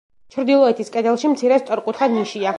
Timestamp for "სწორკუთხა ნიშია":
1.65-2.49